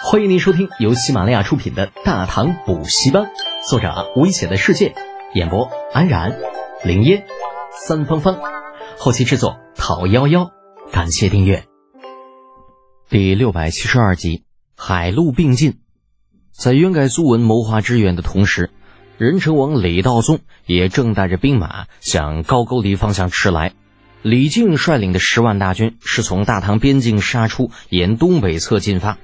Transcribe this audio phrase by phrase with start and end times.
[0.00, 3.24] 欢迎您收听由喜马拉雅出品的《大唐补习班》，
[3.68, 4.94] 作者危险的世界，
[5.34, 6.38] 演播安然、
[6.84, 7.26] 林烟、
[7.72, 8.38] 三芳芳，
[8.96, 10.52] 后期制作陶幺幺。
[10.92, 11.64] 感谢订阅。
[13.08, 14.44] 第六百七十二集，
[14.76, 15.80] 海陆并进。
[16.52, 18.70] 在渊改苏文谋划支援的同时，
[19.18, 23.72] 任城王李道宗也正带着兵马向高句丽方向驰来。
[24.22, 29.16] 李靖率领的十万大军是从大唐边境杀出，沿东北侧进发；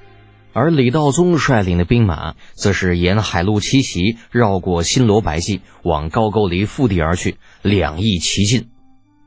[0.55, 8.69] 而李道宗率领的兵马则是沿海路七袭，绕过新罗百济，往高句丽腹地而去，两翼齐进。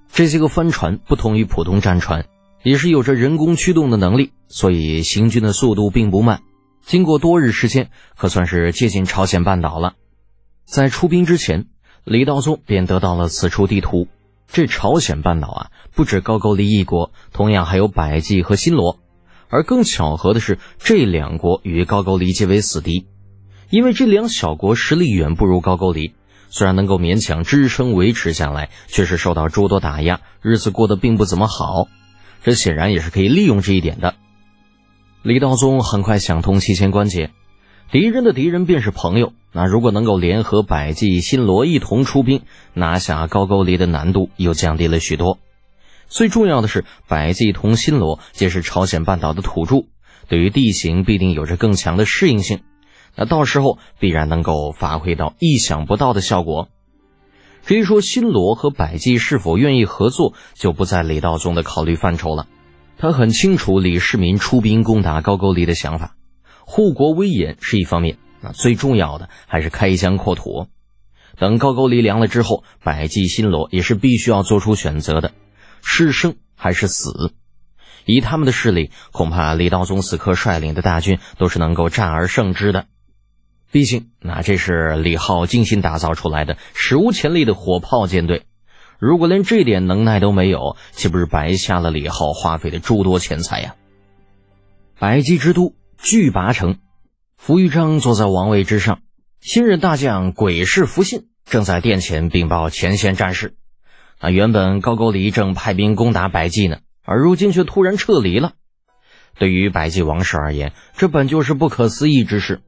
[0.09, 2.25] 这些个帆船不同于普通战船，
[2.63, 6.43] 也是有着人工驱动的能力，所以行军的速度并不慢。
[6.81, 9.95] 经过多日时间，可算是接近朝鲜半岛了。
[10.63, 11.65] 在出兵之前，
[12.05, 14.07] 李道宗便得到了此处地图。
[14.49, 18.97] 这朝鲜半岛啊，不止高句丽一国，同样还有百济和新罗。
[19.49, 23.05] 而更巧合的是，这两国与高句丽结为死敌，
[23.69, 26.13] 因为这两小国实力远不如高句丽，
[26.49, 31.87] 虽然能够勉强支撑维持下来，却是受到诸多打压，日子过得并不怎么好。
[32.43, 34.15] 这显然也是可以利用这一点的。
[35.23, 37.31] 李道宗很快想通其前关节。
[37.91, 39.33] 敌人的敌人便是朋友。
[39.53, 42.41] 那如果能够联合百济、新罗一同出兵，
[42.73, 45.39] 拿下高句丽的难度又降低了许多。
[46.07, 49.87] 最重要的是，百济同新罗皆是朝鲜半岛的土著，
[50.27, 52.61] 对于地形必定有着更强的适应性。
[53.15, 56.69] 那到时候必然能够发挥到意想不到的效果。
[57.65, 62.47] 至于说新罗和百济是否愿意合作，就不在李道宗的考虑范畴了。
[62.97, 66.15] 他很清楚李世民出兵攻打高句丽的想法。
[66.65, 70.67] 护国威严是一方面，那最重要的还是开疆扩土。
[71.37, 75.33] 等高句丽凉了之后，百济新罗也是必须要做出选择的，
[75.81, 77.33] 是生还是死。
[78.05, 82.85] 以他们的势力，恐怕李道宗此刻率领的大军都是能够战而胜之的。
[83.71, 88.45] 毕竟，那这是李浩精心打造出来的史无前例的火炮舰队，
[88.97, 93.75] 如果连这点能耐都没有，岂不是白瞎了李浩花费的诸多钱财呀？
[94.97, 95.75] 百济之都。
[95.99, 96.77] 巨拔城，
[97.37, 99.01] 福玉章坐在王位之上，
[99.41, 103.57] 新任大将鬼氏福信正在殿前禀报前线战事。
[104.19, 108.53] 啊原本高句丽正派兵攻打百济呢，而如今却突然撤离了。
[109.37, 112.61] 对于百济王室而言，这本就是不可思议之事。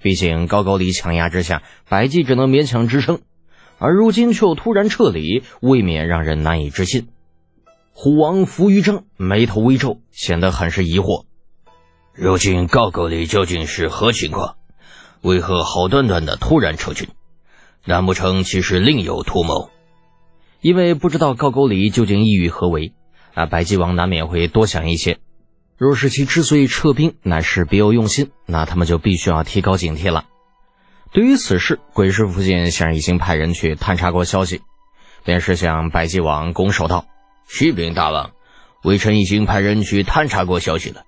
[0.00, 3.20] 毕竟高句丽强压之下，百济只能勉强支撑，
[3.78, 7.08] 而如今却又突然撤离，未免让人难以置信。
[7.92, 11.24] 虎王福玉章眉头微皱，显得很是疑惑。
[12.14, 14.56] 如今高句丽究竟是何情况？
[15.20, 17.08] 为何好端端的突然撤军？
[17.84, 19.70] 难不成其实另有图谋？
[20.66, 22.92] 因为不知道高句丽究竟意欲何为，
[23.34, 25.20] 啊，百济王难免会多想一些。
[25.76, 30.24] 若是其之所以撤兵乃是别有用心，那他们就必须要提高警惕了。
[31.12, 34.62] 对于此事，鬼师附近显然已经派人去探查过消息，
[35.22, 37.06] 便是向百济王拱手道
[37.46, 38.32] ：“启禀大王，
[38.82, 41.04] 微臣已经派人去探查过消息了。”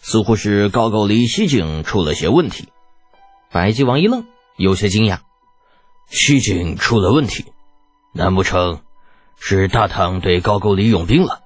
[0.00, 2.70] 似乎是高句丽西境出了些问题，
[3.50, 4.24] 百济王一愣，
[4.56, 5.18] 有些惊讶
[6.08, 7.44] ：“西境出了问题，
[8.14, 8.80] 难不成
[9.38, 11.40] 是大唐对高句丽用兵了？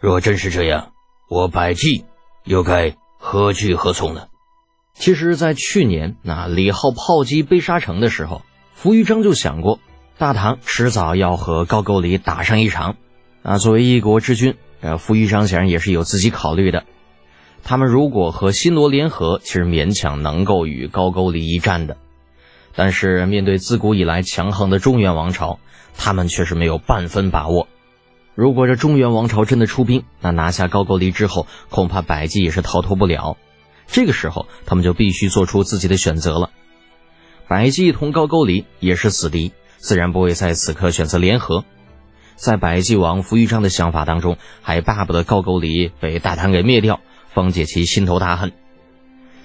[0.00, 0.92] 若真是这样，
[1.28, 2.04] 我百济
[2.44, 4.28] 又该何去何从呢？”
[4.98, 9.78] 其实，在去年那李浩炮击悲沙城的时候，福玉章就想过，
[10.16, 12.96] 大唐迟早要和高句丽打上一场。
[13.42, 16.84] 啊，作为一国之君，呃，福玉章显然也是有自己考虑的。
[17.62, 21.98] 他们如果和新罗联合，其实勉强能够与高句丽一战的，
[22.74, 25.58] 但是面对自古以来强横的中原王朝，
[25.96, 27.68] 他们却是没有半分把握。
[28.34, 33.36] 如果这中原王朝真的出兵，那拿下高句丽之后，恐怕百济也是逃脱不了。
[33.86, 36.50] 这个时候，他们就必须做出自己的选择了。
[37.48, 41.64] 百济同高句丽也是死敌，自然不会在此刻选择联合。
[42.34, 47.00] 在百济王福玉章的想法当中，还巴不得高句丽被大唐给灭掉。
[47.28, 48.52] 方解其心头大恨。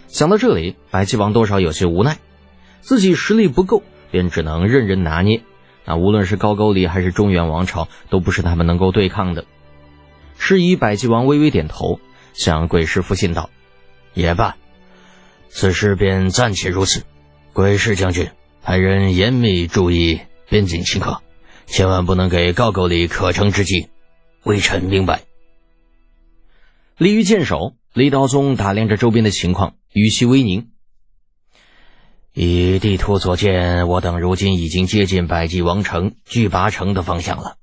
[0.07, 2.19] 想到这里，百济王多少有些无奈，
[2.79, 5.41] 自己实力不够，便只能任人拿捏。
[5.85, 9.45] 那无论是高句丽还是中原王朝，都不是他们能够对抗的。
[10.37, 11.99] 是以，百济王微微点头，
[12.33, 13.49] 向鬼师复信道
[14.13, 14.57] ：“也罢，
[15.49, 17.03] 此事便暂且如此。
[17.53, 18.29] 鬼师将军，
[18.63, 21.21] 派人严密注意边境情况，
[21.65, 23.89] 千万不能给高句丽可乘之机。
[24.43, 25.23] 微臣明白。”
[26.97, 27.75] 立于剑首。
[27.93, 30.70] 李道宗打量着周边的情况，语气微凝。
[32.33, 37.55] 以地图所见，我等如今已经接近百济王城巨拔城的方向了。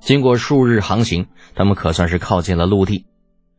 [0.00, 3.04] 经过数日航行，他们可算是靠近了陆地。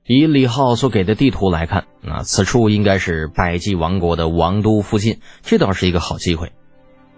[0.04, 6.54] 以李浩所给的地图来看，那此处应该是百济王国的王都附近，这倒是一个好机会。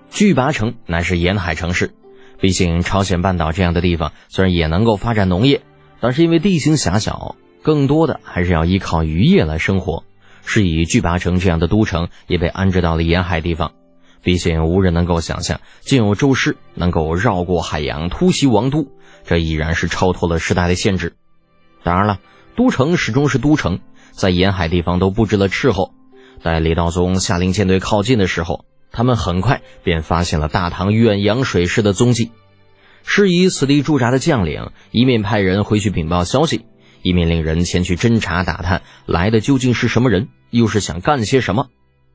[0.09, 1.94] 巨拔城乃是沿海城市，
[2.42, 5.62] 毕竟朝鲜半岛这样的地方虽然也能够发展农业，
[6.01, 10.04] 但是因为地形狭小，更多的还是要依靠渔业来生活。
[10.48, 13.74] 是以巨拔城这样的都城也被安置到了沿海地方。
[14.24, 18.88] 毕竟无人能够想象，竟有周师能够绕过海洋突袭王都，
[19.26, 21.16] 这已然是超脱了时代的限制。
[21.84, 22.18] 当然了。
[22.56, 25.94] 都城始终是都城，在沿海地方都布置了斥候。
[26.42, 32.32] 待李道宗下令舰队靠近的时候，他们很快便发现了大唐远洋水师的踪迹。
[33.06, 36.66] 是以此地驻扎的将领一面派人回去禀报消息，
[37.07, 41.69] 一面令人前去侦查打探来的究竟是什么人，又是想干些什么。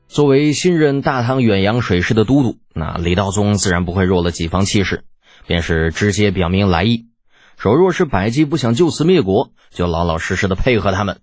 [0.07, 5.03] 作为新任大唐远洋水师的都督，那李道宗自然不会弱了几方气势，
[5.47, 7.05] 便是直接表明来意。
[7.57, 11.21] 说若是百济不想就此灭国，就老老实实的配合他们。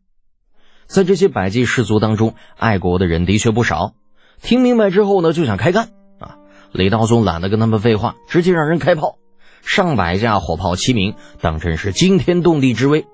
[0.89, 3.95] 在这些百济士族当中，爱国的人的确不少。
[4.43, 6.39] 听明白之后呢，就想开干啊！
[6.73, 9.19] 李道宗懒得跟他们废话，直接让人开炮，
[9.63, 13.07] 上百架火炮齐鸣，当真是惊天动地之威。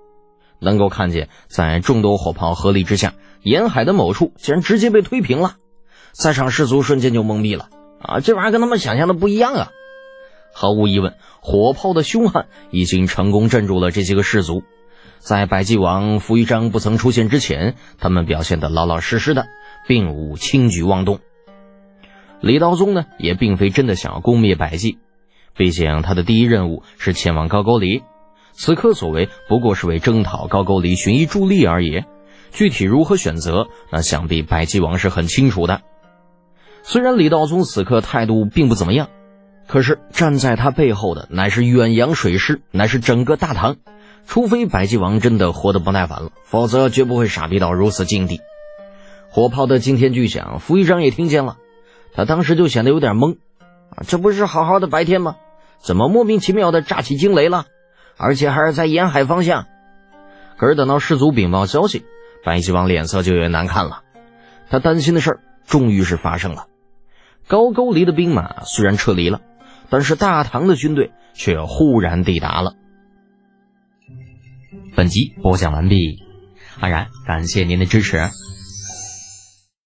[0.61, 5.57] 能够看见，在众多火炮合力之下，沿海的某处竟然直接被推平了。
[6.13, 7.69] 在场士卒瞬间就懵逼了
[8.01, 8.21] 啊！
[8.21, 9.69] 这玩意儿跟他们想象的不一样啊！
[10.55, 14.63] 毫无疑问，火炮的凶悍已经成功镇住了这些个士卒。
[15.19, 19.47] 在百济王扶余章不曾出现之前，他们表现得老老实实的，
[19.87, 21.21] 并无轻举妄动。
[22.41, 24.99] 李道宗呢，也并非真的想要攻灭百济，
[25.57, 28.03] 毕竟他的第一任务是前往高句丽，
[28.57, 32.05] 此刻所为不过是为征讨高句丽寻一助力而已。
[32.53, 35.83] 具体如何选择，那想必百济王是很清楚的。
[36.83, 39.09] 虽然李道宗此刻态度并不怎么样。
[39.69, 43.77] 可是站在他背后的乃是远洋水师，乃是整个大唐。
[44.25, 48.41] 除非百济王真的活得不耐烦了，否则绝不会傻逼到如此境地。
[49.29, 51.57] 火炮的惊天巨响，副议长也听见了，
[52.15, 53.39] 他当时就显得有点懵
[53.91, 55.37] 啊，这不是好好的白天吗？
[55.79, 57.67] 怎么莫名其妙的炸起惊雷了？
[58.17, 59.67] 而且还是在沿海方向。
[60.57, 62.05] 可是等到士卒禀报消息，
[62.45, 64.03] 百济王脸色就有点难看了。
[64.69, 66.67] 他担心的事儿终于是发生了，
[67.47, 69.41] 高句丽的兵马虽然撤离了。
[69.89, 72.75] 但是大唐的军队却忽然抵达了。
[74.97, 76.19] 本集播讲完毕，
[76.81, 78.29] 安然感谢您的支持。